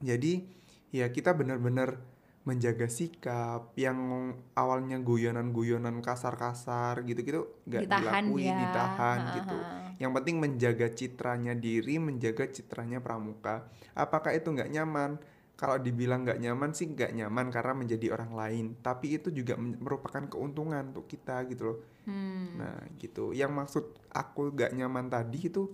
Jadi 0.02 0.42
ya 0.90 1.06
kita 1.06 1.30
benar-benar 1.30 2.02
menjaga 2.40 2.88
sikap 2.88 3.76
yang 3.76 4.32
awalnya 4.56 4.96
guyonan-guyonan 4.96 6.00
kasar-kasar 6.00 7.04
gitu-gitu 7.04 7.44
nggak 7.68 7.84
dilakuin, 7.84 8.48
ya. 8.48 8.56
ditahan 8.64 9.18
Ha, 9.20 9.34
gitu. 9.36 9.58
Yang 10.00 10.12
penting 10.16 10.36
menjaga 10.40 10.86
citranya 10.88 11.52
diri, 11.52 12.00
menjaga 12.00 12.48
citranya 12.48 13.04
pramuka. 13.04 13.68
Apakah 13.92 14.32
itu 14.32 14.48
nggak 14.56 14.72
nyaman? 14.72 15.20
Kalau 15.60 15.76
dibilang 15.76 16.24
nggak 16.24 16.40
nyaman 16.40 16.72
sih 16.72 16.88
nggak 16.88 17.12
nyaman 17.12 17.52
karena 17.52 17.76
menjadi 17.76 18.06
orang 18.16 18.32
lain. 18.32 18.66
Tapi 18.80 19.20
itu 19.20 19.28
juga 19.28 19.60
merupakan 19.60 20.24
keuntungan 20.24 20.96
untuk 20.96 21.04
kita 21.04 21.44
gitu 21.52 21.62
loh. 21.68 21.78
Hmm. 22.08 22.56
Nah 22.56 22.80
gitu. 22.96 23.36
Yang 23.36 23.52
maksud 23.52 23.84
aku 24.08 24.56
gak 24.56 24.72
nyaman 24.72 25.12
tadi 25.12 25.52
itu 25.52 25.68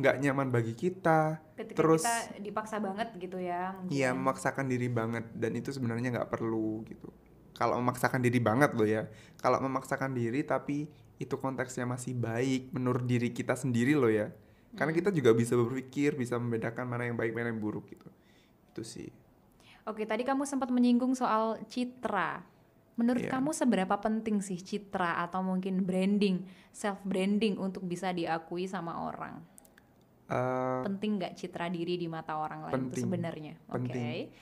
nggak 0.00 0.16
nyaman 0.22 0.48
bagi 0.48 0.72
kita. 0.72 1.40
Ketika 1.56 1.78
terus 1.78 2.02
kita 2.04 2.40
dipaksa 2.40 2.76
banget 2.80 3.08
gitu 3.16 3.38
ya. 3.38 3.76
Iya 3.92 4.16
memaksakan 4.16 4.66
diri 4.68 4.88
banget 4.88 5.28
dan 5.36 5.52
itu 5.56 5.72
sebenarnya 5.72 6.12
nggak 6.14 6.30
perlu 6.32 6.84
gitu. 6.88 7.12
Kalau 7.52 7.76
memaksakan 7.78 8.24
diri 8.24 8.40
banget 8.40 8.72
loh 8.72 8.88
ya. 8.88 9.06
Kalau 9.38 9.60
memaksakan 9.60 10.16
diri 10.16 10.42
tapi 10.42 10.88
itu 11.20 11.34
konteksnya 11.38 11.86
masih 11.86 12.16
baik 12.16 12.72
menurut 12.74 13.04
diri 13.04 13.30
kita 13.30 13.54
sendiri 13.54 13.94
loh 13.94 14.10
ya. 14.10 14.32
Karena 14.72 14.90
Hmm. 14.90 14.98
kita 15.04 15.10
juga 15.12 15.36
bisa 15.36 15.52
berpikir, 15.52 16.16
bisa 16.16 16.40
membedakan 16.40 16.88
mana 16.88 17.04
yang 17.04 17.14
baik 17.14 17.36
mana 17.36 17.52
yang 17.52 17.60
buruk 17.60 17.92
gitu. 17.92 18.08
Itu 18.72 18.82
sih. 18.82 19.12
Oke, 19.84 20.08
tadi 20.08 20.24
kamu 20.24 20.48
sempat 20.48 20.72
menyinggung 20.72 21.12
soal 21.12 21.60
citra. 21.68 22.40
Menurut 22.96 23.24
Iya. 23.24 23.32
kamu 23.36 23.50
seberapa 23.52 23.96
penting 24.00 24.40
sih 24.44 24.60
citra 24.60 25.20
atau 25.24 25.40
mungkin 25.44 25.84
branding, 25.84 26.44
self 26.72 27.00
branding 27.04 27.56
untuk 27.60 27.84
bisa 27.84 28.12
diakui 28.12 28.68
sama 28.68 29.08
orang? 29.08 29.40
Eh, 30.30 30.84
Penting 30.86 31.10
nggak 31.18 31.34
citra 31.38 31.66
diri 31.70 31.94
di 31.94 32.08
mata 32.10 32.34
orang 32.44 32.66
lain 32.66 32.82
itu 32.90 32.96
Penting. 32.96 33.04
sebenarnya? 33.06 33.54
Oke. 33.70 33.92
Penting. 33.92 34.32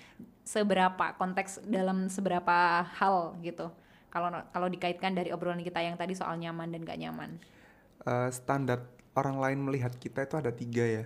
Seberapa 0.44 1.14
konteks 1.20 1.62
dalam 1.68 2.08
seberapa 2.10 2.82
hal 2.98 3.36
gitu? 3.44 3.70
Kalau 4.10 4.28
kalau 4.50 4.68
dikaitkan 4.74 5.14
dari 5.14 5.30
obrolan 5.30 5.62
kita 5.62 5.80
yang 5.84 5.94
tadi 6.00 6.14
soal 6.18 6.34
nyaman 6.40 6.72
dan 6.74 6.82
gak 6.82 6.98
nyaman. 7.00 7.30
eh, 8.06 8.30
standar 8.32 8.78
orang 9.16 9.36
lain 9.40 9.58
melihat 9.66 9.92
kita 9.96 10.24
itu 10.28 10.34
ada 10.40 10.52
tiga 10.52 10.84
ya. 10.84 11.04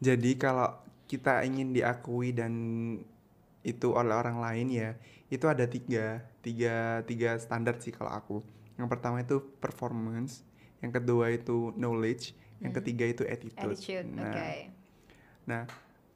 Jadi 0.00 0.30
kalau 0.40 0.68
kita 1.10 1.44
ingin 1.48 1.72
diakui 1.76 2.32
dan 2.32 2.52
itu 3.60 3.92
oleh 3.92 4.14
orang 4.16 4.40
lain 4.40 4.66
ya, 4.72 4.90
itu 5.28 5.44
ada 5.44 5.68
tiga, 5.68 6.24
tiga, 6.40 7.04
tiga 7.04 7.36
standar 7.36 7.76
sih 7.82 7.92
kalau 7.92 8.12
aku. 8.12 8.36
Yang 8.80 8.88
pertama 8.88 9.20
itu 9.20 9.36
performance, 9.60 10.40
yang 10.80 10.92
kedua 10.96 11.28
itu 11.36 11.76
knowledge, 11.76 12.32
yang 12.60 12.72
Hmm. 12.72 12.78
ketiga 12.84 13.04
itu 13.08 13.22
attitude. 13.24 13.74
Attitude. 13.74 14.06
Nah, 14.06 14.44
nah, 15.44 15.64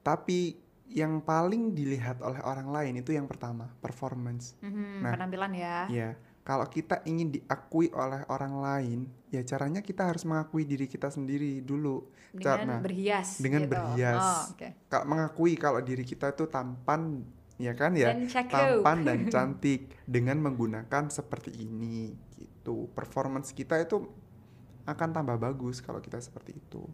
tapi 0.01 0.61
yang 0.87 1.19
paling 1.19 1.73
dilihat 1.73 2.21
oleh 2.21 2.39
orang 2.45 2.69
lain 2.69 3.01
itu 3.01 3.17
yang 3.17 3.25
pertama, 3.25 3.73
performance. 3.81 4.55
Mhm, 4.61 5.01
Nah, 5.01 5.13
penampilan 5.17 5.53
ya. 5.57 5.77
Ya, 5.89 6.09
kalau 6.45 6.69
kita 6.69 7.01
ingin 7.09 7.33
diakui 7.33 7.89
oleh 7.91 8.21
orang 8.29 8.55
lain, 8.61 8.99
ya 9.33 9.41
caranya 9.43 9.81
kita 9.81 10.05
harus 10.05 10.29
mengakui 10.29 10.69
diri 10.69 10.85
kita 10.85 11.09
sendiri 11.09 11.65
dulu. 11.65 12.05
Dengan 12.37 12.69
Nah, 12.69 12.81
berhias. 12.85 13.41
dengan 13.41 13.65
gitu. 13.65 13.73
berhias. 13.73 14.53
Oh, 14.53 14.53
oke. 14.53 14.69
Kalau 14.93 15.07
mengakui 15.09 15.53
kalau 15.57 15.81
diri 15.81 16.05
kita 16.05 16.37
itu 16.37 16.45
tampan, 16.47 17.25
ya 17.57 17.73
kan 17.73 17.97
ya, 17.97 18.13
Dan 18.13 18.29
tampan 18.29 18.99
dan 19.09 19.19
cantik 19.33 19.89
dengan 20.05 20.37
menggunakan 20.45 21.09
seperti 21.09 21.65
ini 21.65 22.13
gitu. 22.37 22.93
Performance 22.93 23.57
kita 23.57 23.81
itu 23.81 24.05
akan 24.85 25.09
tambah 25.13 25.37
bagus 25.41 25.81
kalau 25.81 26.01
kita 26.01 26.21
seperti 26.21 26.57
itu. 26.57 26.85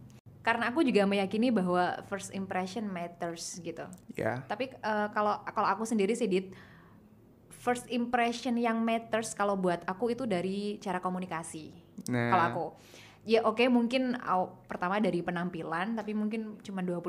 Karena 0.40 0.72
aku 0.72 0.80
juga 0.80 1.04
meyakini 1.04 1.52
bahwa 1.52 2.00
first 2.08 2.32
impression 2.32 2.88
matters 2.88 3.60
gitu. 3.60 3.84
Ya, 4.16 4.40
Tapi 4.48 4.72
eh, 4.72 5.08
kalau 5.12 5.42
kalau 5.52 5.68
aku 5.68 5.84
sendiri 5.84 6.16
sih 6.16 6.30
Dit, 6.30 6.56
first 7.52 7.84
impression 7.92 8.56
yang 8.56 8.80
matters 8.80 9.36
kalau 9.36 9.52
buat 9.58 9.84
aku 9.84 10.16
itu 10.16 10.24
dari 10.24 10.80
cara 10.80 10.96
komunikasi. 10.96 11.76
nah, 12.08 12.32
Kalau 12.32 12.44
aku 12.48 12.64
ya 13.20 13.44
oke 13.44 13.68
mungkin 13.68 14.16
aw- 14.16 14.64
pertama 14.64 14.96
dari 14.96 15.20
penampilan 15.20 15.92
tapi 15.92 16.16
mungkin 16.16 16.56
cuma 16.64 16.80
20% 16.80 17.04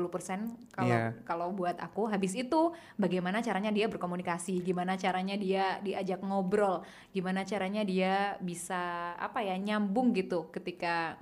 kalau 0.70 0.92
Iya. 0.92 1.16
kalau 1.24 1.48
buat 1.56 1.80
aku 1.80 2.04
habis 2.04 2.36
itu 2.36 2.68
bagaimana 3.00 3.40
caranya 3.40 3.72
dia 3.72 3.88
berkomunikasi, 3.88 4.60
gimana 4.60 5.00
caranya 5.00 5.40
dia 5.40 5.80
diajak 5.80 6.20
ngobrol, 6.20 6.84
gimana 7.10 7.48
caranya 7.48 7.80
dia 7.80 8.36
bisa 8.44 8.76
apa 9.16 9.40
ya 9.40 9.56
nyambung 9.56 10.12
gitu 10.12 10.52
ketika 10.52 11.16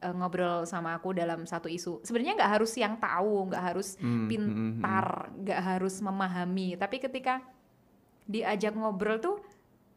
eh, 0.00 0.14
ngobrol 0.14 0.64
sama 0.64 0.94
aku 0.94 1.10
dalam 1.12 1.42
satu 1.44 1.66
isu. 1.66 2.00
Sebenarnya 2.06 2.38
nggak 2.38 2.52
harus 2.62 2.72
yang 2.78 2.94
tahu, 2.96 3.50
nggak 3.50 3.64
harus 3.74 3.98
hmm, 3.98 4.06
hmm, 4.06 4.14
hmm, 4.14 4.22
hmm. 4.24 4.26
pintar, 4.30 5.06
nggak 5.34 5.60
harus 5.60 5.94
memahami. 5.98 6.78
Tapi 6.78 6.96
ketika 7.02 7.42
diajak 8.24 8.78
ngobrol 8.78 9.18
tuh 9.18 9.36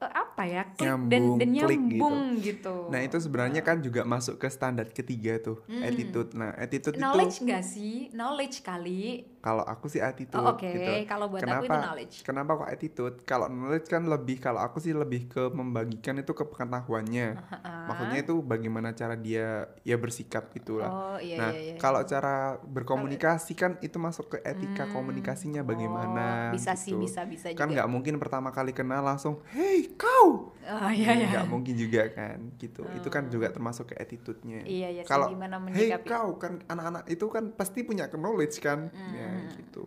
apa 0.05 0.43
ya 0.43 0.61
klik 0.69 0.83
Nyambung, 0.85 1.09
dan 1.09 1.23
dan 1.39 1.49
klik 1.55 1.81
gitu. 1.87 1.95
nyambung 1.95 2.23
gitu. 2.39 2.75
Nah 2.89 2.99
itu 2.99 3.17
sebenarnya 3.17 3.61
kan 3.61 3.77
juga 3.79 4.01
masuk 4.03 4.35
ke 4.35 4.47
standar 4.47 4.89
ketiga 4.89 5.39
tuh 5.39 5.63
Mm-mm. 5.63 5.81
attitude. 5.81 6.29
Nah 6.33 6.51
attitude 6.55 6.95
knowledge 6.95 7.39
itu 7.39 7.45
nggak 7.45 7.63
sih? 7.63 7.95
Knowledge 8.11 8.57
kali. 8.61 9.03
kalau 9.43 9.59
aku 9.61 9.91
sih 9.91 9.99
attitude 9.99 10.39
Oh, 10.39 10.55
Oke, 10.55 10.71
gitu. 10.71 10.91
kalau 11.03 11.27
buat 11.27 11.43
aku 11.43 11.63
itu 11.63 11.67
Kenapa? 11.67 11.75
knowledge. 11.83 12.15
Kenapa 12.23 12.51
kok 12.55 12.69
attitude? 12.71 13.15
Kalau 13.23 13.47
knowledge 13.47 13.87
kan 13.87 14.03
lebih 14.03 14.39
kalau 14.39 14.59
aku 14.59 14.79
sih 14.79 14.95
lebih 14.95 15.27
ke 15.27 15.51
membagikan 15.51 16.15
itu 16.15 16.31
ke 16.31 16.43
pengetahuannya. 16.43 17.27
Ha-ha. 17.35 17.73
Maksudnya 17.85 18.23
itu 18.23 18.39
bagaimana 18.39 18.95
cara 18.95 19.19
dia 19.19 19.67
ya 19.83 19.99
bersikap 19.99 20.47
gitulah. 20.49 20.87
Oh 20.87 21.17
iya 21.19 21.35
nah, 21.35 21.51
iya 21.51 21.61
iya. 21.65 21.75
kalau 21.75 21.99
cara 22.03 22.55
berkomunikasi 22.63 23.51
kan 23.53 23.75
itu 23.79 23.99
masuk 23.99 24.31
ke 24.31 24.37
etika 24.41 24.83
Hmm, 24.83 24.95
komunikasinya 24.95 25.59
oh, 25.59 25.67
bagaimana 25.67 26.51
bisa 26.51 26.73
sih 26.73 26.95
gitu. 26.95 27.03
bisa 27.03 27.27
bisa 27.27 27.51
Kan 27.51 27.67
nggak 27.69 27.87
mungkin 27.87 28.15
pertama 28.17 28.49
kali 28.49 28.71
kenal 28.71 29.03
langsung, 29.03 29.43
"Hey, 29.51 29.91
kau." 29.95 30.53
Oh 30.63 30.91
iya 30.91 31.11
iya. 31.13 31.27
Nggak 31.29 31.47
mungkin 31.51 31.75
juga 31.75 32.07
kan 32.11 32.39
gitu. 32.55 32.87
Itu 32.95 33.07
kan 33.11 33.27
juga 33.27 33.51
termasuk 33.51 33.91
ke 33.91 33.95
attitude-nya. 33.99 34.63
Iya 34.63 34.87
iya 34.99 35.03
Kalau 35.03 35.27
Hey 35.75 35.91
kau 36.07 36.39
kan 36.39 36.63
anak-anak 36.71 37.03
itu 37.11 37.25
kan 37.27 37.51
pasti 37.51 37.83
punya 37.83 38.07
knowledge 38.07 38.63
kan, 38.63 38.87
ya 38.93 39.27
Mm. 39.27 39.49
gitu. 39.59 39.83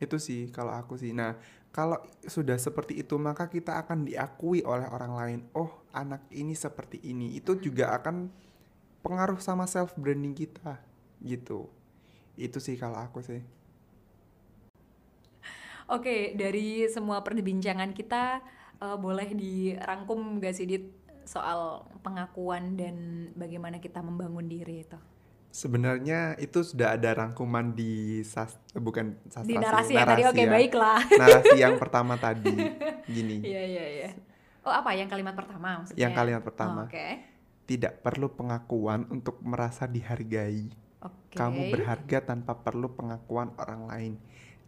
Itu 0.00 0.16
sih 0.16 0.48
kalau 0.48 0.72
aku 0.72 0.96
sih. 0.96 1.12
Nah 1.12 1.36
kalau 1.70 2.00
sudah 2.26 2.56
seperti 2.58 2.98
itu 3.04 3.14
maka 3.20 3.46
kita 3.46 3.78
akan 3.84 4.08
diakui 4.08 4.64
oleh 4.64 4.88
orang 4.88 5.12
lain. 5.12 5.40
Oh 5.52 5.70
anak 5.92 6.24
ini 6.32 6.56
seperti 6.56 6.98
ini. 7.04 7.36
Itu 7.36 7.60
juga 7.60 7.92
akan 8.00 8.32
pengaruh 9.04 9.40
sama 9.40 9.68
self 9.68 9.92
branding 9.96 10.32
kita, 10.36 10.80
gitu. 11.20 11.68
Itu 12.36 12.60
sih 12.64 12.80
kalau 12.80 12.96
aku 12.96 13.20
sih. 13.20 13.40
Oke, 15.90 16.38
dari 16.38 16.86
semua 16.86 17.18
perbincangan 17.26 17.90
kita 17.90 18.38
eh, 18.80 18.96
boleh 18.96 19.28
dirangkum 19.36 20.40
gak 20.40 20.56
sih 20.56 20.66
Dit 20.66 20.86
soal 21.28 21.86
pengakuan 22.02 22.74
dan 22.74 22.96
bagaimana 23.38 23.78
kita 23.78 24.02
membangun 24.02 24.50
diri 24.50 24.82
itu? 24.82 24.98
Sebenarnya 25.50 26.38
itu 26.38 26.62
sudah 26.62 26.94
ada 26.94 27.10
rangkuman 27.10 27.74
di 27.74 28.22
sas 28.22 28.54
bukan 28.70 29.18
sastra 29.26 29.46
Di 29.46 29.54
sih, 29.54 29.58
narasi 29.58 29.92
yang 29.98 30.06
tadi 30.06 30.22
oke 30.26 30.42
ya. 30.46 30.50
baiklah. 30.50 31.00
Narasi 31.10 31.56
yang 31.58 31.74
pertama 31.78 32.14
tadi 32.24 32.54
gini. 33.06 33.42
Iya 33.42 33.62
iya 33.66 33.86
iya. 33.90 34.10
Oh 34.62 34.70
apa 34.70 34.94
yang 34.94 35.10
kalimat 35.10 35.34
pertama 35.34 35.82
maksudnya? 35.82 35.98
Yang 36.06 36.12
kalimat 36.14 36.42
pertama. 36.46 36.82
Oh, 36.86 36.90
Oke. 36.90 37.06
Tidak 37.66 38.02
perlu 38.02 38.30
pengakuan 38.34 39.06
untuk 39.10 39.42
merasa 39.42 39.86
dihargai. 39.90 40.70
Oke. 41.02 41.34
Kamu 41.34 41.70
berharga 41.74 42.18
tanpa 42.22 42.58
perlu 42.58 42.94
pengakuan 42.94 43.50
orang 43.58 43.82
lain. 43.90 44.12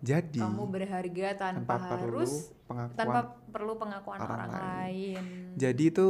Jadi 0.02 0.42
Kamu 0.42 0.66
berharga 0.66 1.26
tanpa, 1.38 1.78
tanpa 1.78 1.94
perlu 1.94 2.26
harus 2.26 2.50
pengakuan. 2.66 2.98
tanpa 2.98 3.20
perlu 3.54 3.72
pengakuan 3.78 4.18
orang 4.18 4.34
orang, 4.34 4.50
lain. 4.50 4.62
lain. 4.66 5.24
Jadi 5.54 5.84
itu 5.94 6.08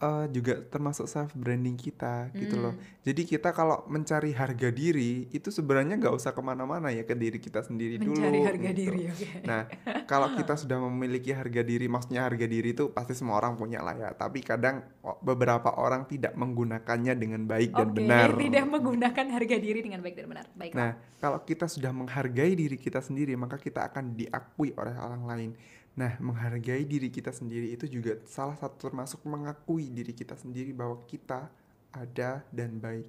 eh, 0.00 0.26
juga 0.32 0.64
termasuk 0.64 1.04
self 1.04 1.36
branding 1.36 1.76
kita 1.76 2.32
gitu 2.32 2.56
loh. 2.56 2.72
Hmm. 2.72 2.98
Jadi 3.04 3.22
kita 3.28 3.52
kalau 3.52 3.84
mencari 3.88 4.32
harga 4.32 4.72
diri 4.72 5.28
itu 5.32 5.48
sebenarnya 5.52 6.00
nggak 6.00 6.14
usah 6.16 6.32
ke 6.32 6.40
mana-mana 6.40 6.88
ya 6.88 7.04
ke 7.04 7.12
diri 7.12 7.36
kita 7.36 7.60
sendiri 7.60 8.00
dulu. 8.00 8.16
Mencari 8.16 8.40
harga 8.40 8.70
gitu. 8.72 8.80
diri, 8.80 9.02
oke. 9.12 9.26
Nah 9.44 9.62
kalau 10.08 10.32
kita 10.40 10.56
sudah 10.56 10.80
memiliki 10.80 11.36
harga 11.36 11.60
diri, 11.60 11.86
maksudnya 11.86 12.24
harga 12.24 12.46
diri 12.48 12.72
itu 12.72 12.92
pasti 12.92 13.12
semua 13.12 13.36
orang 13.36 13.60
punya 13.60 13.84
lah 13.84 13.96
ya. 13.96 14.10
Tapi 14.16 14.40
kadang 14.40 14.80
o- 15.04 15.20
beberapa 15.20 15.76
orang 15.76 16.08
tidak 16.08 16.32
menggunakannya 16.32 17.14
dengan 17.16 17.44
baik 17.44 17.70
dan 17.76 17.88
Oke, 17.92 17.96
benar. 18.00 18.28
tidak 18.40 18.64
menggunakan 18.68 19.26
harga 19.36 19.56
diri 19.60 19.80
dengan 19.84 20.00
baik 20.00 20.16
dan 20.16 20.26
benar. 20.28 20.46
Baiklah. 20.56 20.80
Nah, 20.80 20.92
kalau 21.20 21.38
kita 21.44 21.68
sudah 21.68 21.92
menghargai 21.92 22.56
diri 22.56 22.80
kita 22.80 23.04
sendiri, 23.04 23.36
maka 23.36 23.60
kita 23.60 23.84
akan 23.92 24.16
diakui 24.16 24.72
oleh 24.76 24.96
orang 24.96 25.24
lain. 25.28 25.50
Nah, 25.94 26.16
menghargai 26.22 26.86
diri 26.86 27.10
kita 27.10 27.30
sendiri 27.30 27.72
itu 27.72 27.84
juga 27.86 28.16
salah 28.24 28.54
satu 28.54 28.78
termasuk 28.78 29.26
mengakui 29.26 29.90
diri 29.90 30.14
kita 30.14 30.38
sendiri 30.38 30.70
bahwa 30.70 31.02
kita 31.04 31.50
ada 31.90 32.46
dan 32.50 32.78
baik. 32.78 33.08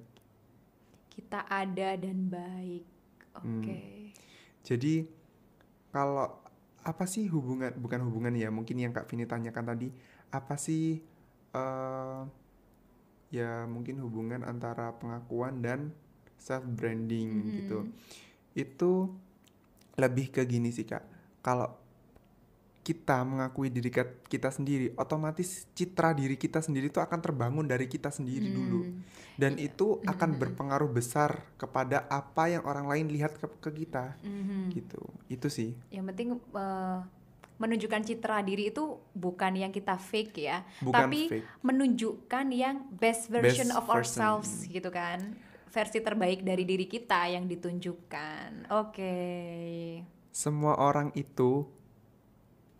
kita 1.12 1.44
ada 1.44 1.92
dan 2.00 2.24
baik. 2.26 2.84
Hmm. 3.36 3.60
Oke. 3.60 4.10
Jadi, 4.64 5.04
kalau 5.92 6.40
apa 6.80 7.04
sih 7.04 7.28
hubungan, 7.28 7.68
bukan 7.76 8.00
hubungan 8.08 8.32
ya, 8.32 8.48
mungkin 8.48 8.80
yang 8.80 8.96
Kak 8.96 9.12
Vini 9.12 9.28
tanyakan 9.28 9.76
tadi, 9.76 9.92
apa 10.32 10.56
sih 10.56 11.04
eh 11.52 12.20
ya 13.28 13.64
mungkin 13.64 14.00
hubungan 14.00 14.40
antara 14.40 14.96
pengakuan 14.96 15.60
dan 15.60 15.92
self 16.40 16.64
branding 16.64 17.28
Mhm. 17.28 17.52
gitu. 17.60 17.78
Itu 18.52 18.92
lebih 19.96 20.32
ke 20.32 20.48
gini 20.48 20.72
sih 20.72 20.88
Kak. 20.88 21.04
Kalau 21.44 21.76
kita 22.82 23.22
mengakui 23.22 23.70
diri 23.70 23.94
kita 24.26 24.50
sendiri, 24.50 24.90
otomatis 24.98 25.70
citra 25.70 26.10
diri 26.10 26.34
kita 26.34 26.58
sendiri 26.58 26.90
itu 26.90 26.98
akan 26.98 27.22
terbangun 27.22 27.62
dari 27.62 27.86
kita 27.86 28.10
sendiri 28.10 28.50
dulu. 28.50 28.82
Hmm. 28.82 29.06
Dan 29.38 29.54
Iya. 29.54 29.70
itu 29.70 30.02
akan 30.02 30.34
Mhm. 30.34 30.38
berpengaruh 30.42 30.90
besar 30.90 31.46
kepada 31.54 32.10
apa 32.10 32.50
yang 32.50 32.66
orang 32.66 32.90
lain 32.90 33.06
lihat 33.08 33.38
ke, 33.38 33.46
ke 33.62 33.70
kita 33.86 34.18
Mhm. 34.20 34.74
gitu. 34.74 34.98
Itu 35.30 35.46
sih. 35.46 35.78
Yang 35.88 36.04
penting 36.10 36.28
eh, 36.36 36.98
menunjukkan 37.56 38.02
citra 38.02 38.42
diri 38.42 38.74
itu 38.74 38.98
bukan 39.14 39.54
yang 39.54 39.70
kita 39.70 39.94
fake 39.94 40.34
ya, 40.42 40.66
Bukan 40.82 41.06
tapi 41.06 41.20
fake. 41.30 41.62
menunjukkan 41.62 42.46
yang 42.50 42.90
best 42.90 43.30
version 43.30 43.70
Best 43.70 43.78
of 43.78 43.86
version. 43.86 43.94
ourselves 43.94 44.66
gitu 44.66 44.90
kan. 44.90 45.38
Versi 45.70 46.02
terbaik 46.02 46.42
dari 46.42 46.66
diri 46.66 46.84
kita 46.84 47.30
yang 47.30 47.46
ditunjukkan. 47.46 48.68
Oke. 48.74 49.14
Semua 50.28 50.76
orang 50.76 51.14
itu 51.14 51.64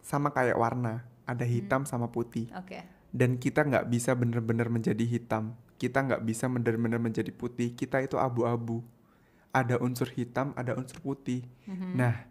sama 0.03 0.35
kayak 0.35 0.59
warna, 0.59 1.07
ada 1.25 1.47
Hmm. 1.47 1.53
hitam 1.55 1.83
sama 1.87 2.11
putih. 2.11 2.51
Oke. 2.59 2.83
Dan 3.15 3.39
kita 3.39 3.63
nggak 3.63 3.87
bisa 3.89 4.13
bener-bener 4.19 4.69
menjadi 4.69 5.05
hitam. 5.07 5.55
Kita 5.79 6.03
nggak 6.03 6.23
bisa 6.27 6.51
bener-bener 6.51 6.99
menjadi 6.99 7.31
putih. 7.31 7.73
Kita 7.73 8.03
itu 8.03 8.19
abu-abu. 8.19 8.83
Ada 9.53 9.79
unsur 9.79 10.09
hitam, 10.11 10.57
ada 10.57 10.75
unsur 10.75 10.99
putih. 11.05 11.45
Mhm. 11.69 11.93
Nah, 11.93 12.25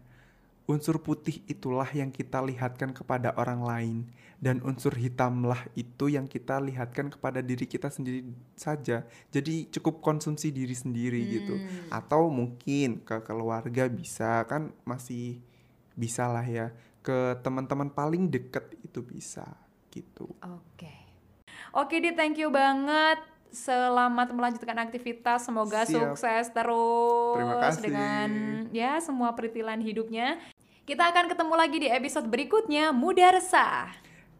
unsur 0.66 0.98
putih 1.02 1.42
itulah 1.46 1.86
yang 1.94 2.10
kita 2.10 2.42
lihatkan 2.42 2.90
kepada 2.94 3.34
orang 3.38 3.62
lain 3.62 3.96
dan 4.42 4.58
unsur 4.66 4.94
hitamlah 4.98 5.70
itu 5.78 6.10
yang 6.10 6.26
kita 6.26 6.58
lihatkan 6.58 7.14
kepada 7.14 7.38
diri 7.38 7.62
kita 7.66 7.90
sendiri 7.90 8.26
saja. 8.58 9.06
Jadi 9.30 9.70
cukup 9.70 10.02
konsumsi 10.02 10.50
diri 10.50 10.74
sendiri 10.74 11.22
gitu. 11.30 11.54
Hmm. 11.54 11.94
Atau 11.94 12.26
mungkin 12.26 13.06
ke 13.06 13.22
keluarga 13.22 13.86
bisa 13.86 14.42
kan 14.50 14.74
masih 14.82 15.38
bisa 15.94 16.26
lah 16.26 16.42
ya. 16.42 16.74
Ke 17.02 17.36
teman-teman 17.42 17.90
paling 17.90 18.30
deket 18.30 18.72
itu 18.80 19.02
bisa 19.02 19.44
gitu. 19.90 20.30
Oke. 20.40 20.94
Oke, 21.74 21.98
Dit, 21.98 22.14
thank 22.14 22.38
you 22.38 22.48
banget. 22.48 23.18
Selamat 23.52 24.32
melanjutkan 24.32 24.78
aktivitas. 24.80 25.44
Semoga 25.44 25.84
Siap. 25.84 26.16
sukses 26.16 26.48
terus 26.56 27.36
Terima 27.36 27.56
kasih. 27.60 27.80
dengan 27.84 28.28
ya 28.72 28.96
semua 29.02 29.36
peritilan 29.36 29.76
hidupnya. 29.84 30.40
Kita 30.88 31.12
akan 31.12 31.28
ketemu 31.28 31.54
lagi 31.54 31.76
di 31.78 31.88
episode 31.92 32.26
berikutnya 32.26 32.90
Muda 32.90 33.36
Resah. 33.36 33.92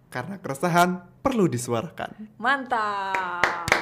Karena 0.09 0.40
keresahan 0.40 1.05
perlu 1.20 1.48
disuarakan. 1.48 2.37
Mantap. 2.40 3.81